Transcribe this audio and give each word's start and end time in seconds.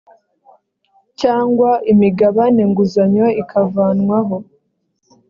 cyangwa 1.19 1.69
imigabane 1.91 2.61
nguzanyo 2.69 3.27
ikavanwaho 3.41 4.37